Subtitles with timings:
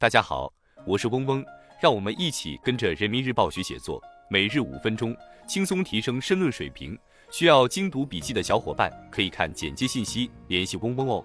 [0.00, 0.52] 大家好，
[0.86, 1.44] 我是嗡嗡，
[1.80, 5.12] 让我们一起跟着人民日报学写作，每日五分钟，
[5.44, 6.96] 轻松提升申论水平。
[7.32, 11.24] 需要精读笔记的小伙伴可以看简介信息联系嗡嗡哦。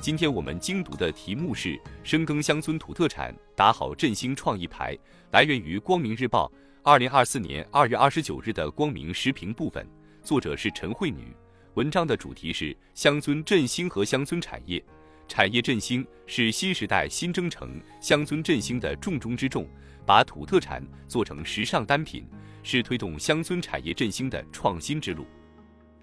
[0.00, 4.94] 今天我们精读的题目是深耕乡村土特产，打好振兴创意牌，
[5.30, 6.52] 来源于光明日报
[6.82, 9.88] 二零二四年二月二十九日的光明时评部分，
[10.22, 11.34] 作者是陈慧女。
[11.72, 14.84] 文章的主题是乡村振兴和乡村产业。
[15.26, 19.66] 产业振兴是新时代新征程乡村振兴的重中之重，
[20.04, 22.26] 把土特产做成时尚单品，
[22.62, 25.26] 是推动乡村产业振兴的创新之路。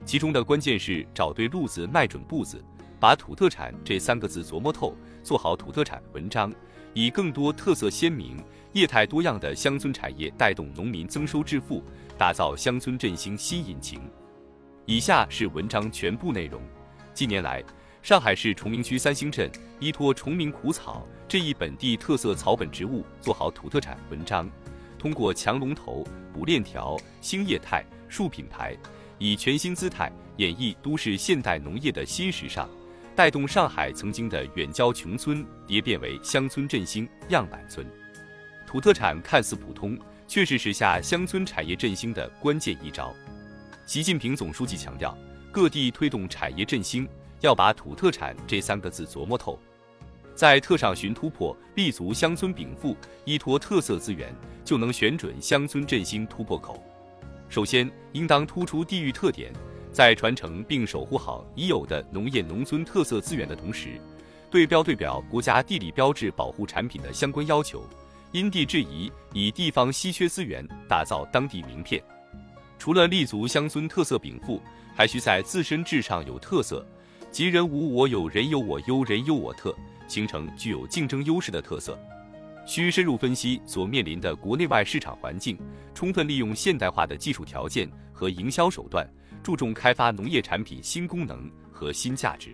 [0.04, 2.64] 其中的关键是找对路子，迈准步子，
[3.00, 6.52] 把土特产这三个字琢磨透，做好土特产文章，
[6.94, 8.44] 以更多特色鲜明、
[8.74, 11.84] 业态多样的乡村产业带动农民增收致富，
[12.18, 14.02] 打造乡村振兴新引擎。
[14.88, 16.60] 以下是文章全部内容。
[17.14, 17.64] 近年来，
[18.02, 24.50] 上海市崇明区三星镇依托崇明苦草这一本地特色草本植物，做好土特产文章，
[24.98, 28.76] 通过强龙头、补链条、兴业态、树品牌，
[29.20, 32.68] 以全新姿态演绎都市现代农业的新时尚，
[33.16, 37.86] 带动上海曾经的远郊穷村蝶变为乡村振兴样板村。
[38.66, 39.96] 土特产看似普通，
[40.28, 43.14] 却是时下乡村产业振兴的关键一招。
[43.86, 45.16] 习近平总书记强调，
[45.52, 47.08] 各地推动产业振兴，
[47.42, 49.60] 要把土特产这三个字琢磨透，
[50.36, 56.82] 在特上寻突破，立足乡村禀赋，依托特色资源，就能选准乡村振兴突破口。
[57.50, 59.52] 首先，应当突出地域特点，
[59.92, 64.00] 在传承并守护好已有的农业农村特色资源的同时，
[64.50, 67.84] 对标对表国家地理标志保护产品的相关要求，
[68.32, 72.02] 因地制宜，以地方稀缺资源打造当地名片。
[72.78, 74.62] 除了立足乡村特色禀赋，
[74.96, 76.86] 还需在自身质上有特色，
[77.32, 79.74] 即人无我有，人有我优，人优我特，
[80.06, 81.98] 形成具有竞争优势的特色。
[82.66, 85.58] 需深入分析所面临的国内外市场环境，
[85.94, 89.10] 充分利用现代化的技术条件和营销手段，
[89.42, 92.54] 注重开发农业产品新功能和新价值。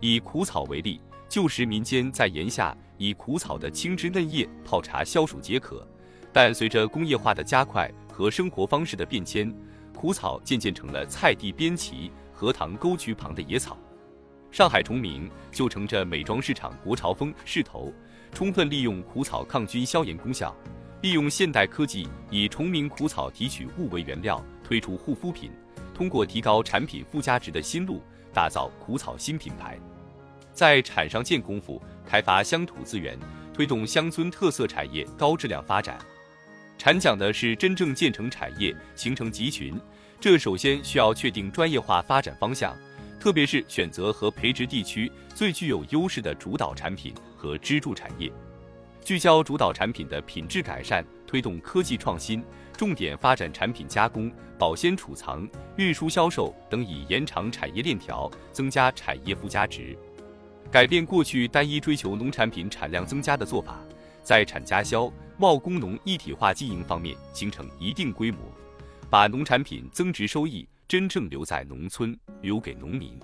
[0.00, 0.98] 以苦草为例，
[1.28, 5.86] 旧时民间在炎夏以苦草的青枝嫩叶泡茶消暑解渴，
[6.32, 7.90] 但随着工业化的加快。
[8.12, 9.50] 和生活方式的变迁，
[9.94, 13.78] 苦草渐渐成了菜地边畦、荷塘沟渠旁的野草。
[14.52, 17.92] 上海崇明就乘着美妆市场国潮风势头，
[18.32, 20.54] 充分利用苦草抗菌消炎功效，
[21.02, 25.52] 利用现代科技以崇明苦草提取物为原料，推出护肤品，
[25.94, 28.02] 通过提高产品附加值的新路，
[28.34, 29.78] 打造苦草新品牌。
[30.52, 33.16] 在产上建功夫，开发乡土资源，
[33.54, 35.96] 推动乡村特色产业高质量发展。
[36.76, 39.80] 产讲的是真正建成产业，形成集群，
[40.18, 42.76] 这首先需要确定专业化发展方向，
[43.20, 48.32] 特别是选择和培植地区最具有优势的主导产品和支柱产业，
[49.04, 52.42] 聚焦主导产品的品质改善，推动科技创新，
[52.72, 59.94] 重点发展产品加工、保鲜储藏、运输销售等，以延长产业链条，增加产业附加值，
[60.70, 63.78] 改变过去单一追求农产品产量增加的做法。
[64.22, 68.38] 在产加销、贸工农一体化经营方面形成一定规模，
[69.10, 73.16] 把农产品增值收益真正留在农村，留给农民。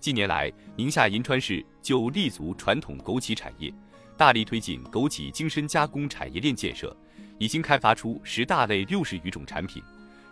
[0.00, 3.70] 近年来，宁夏银川市就立足传统枸杞产业，
[4.16, 6.96] 大力推进枸杞精深加工产业链建设，
[7.36, 9.82] 已经开发出十大类六十余种产品，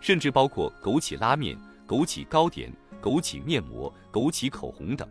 [0.01, 1.55] 甚至包括枸杞拉面、
[1.87, 5.07] 枸杞糕点、枸杞面膜、枸杞口红等。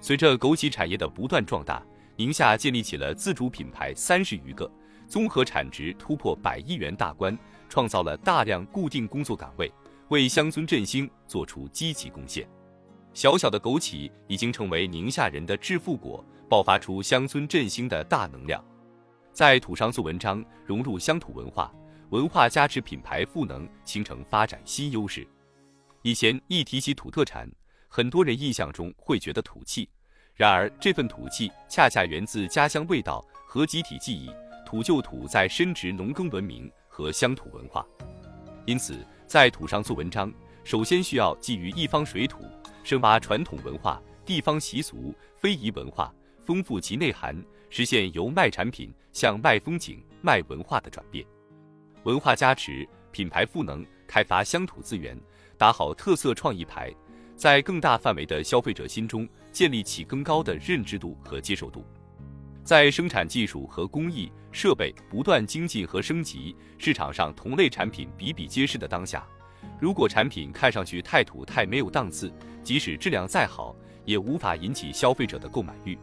[0.00, 1.82] 随着枸杞产业的不断壮大，
[2.16, 4.66] 宁夏建立起了自主品牌三十余个，
[5.06, 9.70] 综合产值突破百亿元大关，创造了大量固定工作岗位，
[10.10, 12.48] 为乡村振兴做出积极贡献。
[13.14, 18.64] 小小的枸杞已经成为宁夏人的致富果，爆发出乡村振兴的大能量。
[19.32, 21.72] 在土上做文章，融入乡土文化，
[22.10, 25.26] 文化加持品牌赋能，形成发展新优势。
[26.02, 27.48] 以前一提起土特产，
[27.86, 29.88] 很多人印象中会觉得土气。
[30.34, 34.28] 然而，这份土气恰恰源自家乡味道和集体记忆，
[34.66, 37.86] 土就土在深植农耕文明和乡土文化。
[38.66, 40.28] 因此，在土上做文章，
[40.64, 42.42] 首先需要基于一方水土，
[42.82, 46.12] 深挖传统文化、地方习俗、非遗文化，
[46.44, 51.24] 丰富其内涵，实现由卖产品向卖风景、卖文化的转变。
[52.02, 55.16] 文化加持、品牌赋能，开发乡土资源，
[55.56, 56.92] 打好特色创意牌。
[57.36, 61.84] 在更大范围的消费者心中建立起更高的认知度和接受度，
[62.70, 69.26] 在生产技术和工艺设备不断精进和升级，市场上同类产品比比皆是的当下，
[69.80, 72.32] 如果产品看上去太土太没有档次，
[72.62, 73.74] 即使质量再好，
[74.04, 75.98] 也无法引起消费者的购买欲。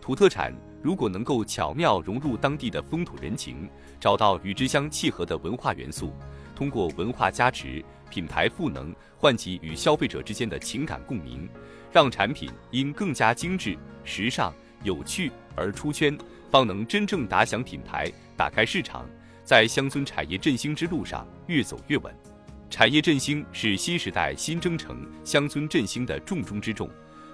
[0.00, 0.52] 土特产
[0.82, 3.70] 如果能够巧妙融入当地的风土人情，
[4.00, 6.12] 找到与之相契合的文化元素，
[6.52, 11.48] 通过文化加持、品牌赋能，唤起与消费者之间的情感共鸣，
[11.92, 14.52] 让产品因更加精致、时尚、
[14.82, 16.16] 有趣而出圈，
[16.50, 19.08] 方能真正打响品牌，打开市场，
[19.44, 22.14] 在乡村产业振兴之路上越走越稳。
[22.70, 26.88] 产业振兴是新时代新征程乡村振兴的重中之重，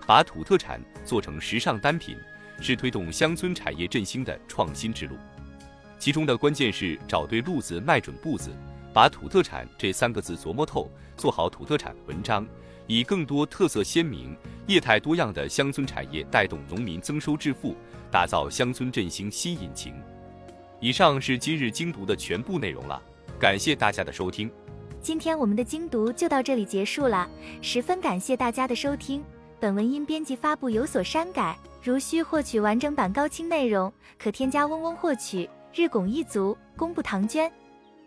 [0.07, 2.17] 把土特产做成时尚单品，
[2.61, 5.17] 是推动乡村产业振兴的创新之路。
[5.99, 8.51] 其中的关键是找对路子，迈准步子，
[8.93, 12.47] 把土特产这三个字琢磨透，做好土特产文章，
[12.89, 14.35] 以更多特色鲜明、
[14.67, 17.77] 业态多样的乡村产业带动农民增收致富，
[18.11, 19.93] 打造乡村振兴新引擎。
[20.81, 23.01] 以上是今日精读的全部内容了，
[23.39, 24.51] 感谢大家的收听。
[25.03, 27.29] 今天我们的精读就到这里结束了，
[27.61, 29.23] 十分感谢大家的收听。
[29.61, 35.49] 本文因编辑发布有所删改，如需获取完整版高清内容，可添加嗡嗡获取。
[35.75, 37.53] 日拱一卒，公布唐娟。